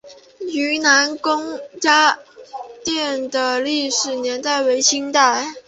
[0.51, 2.17] 愈南公家
[2.87, 5.53] 庙的历史年代为清代。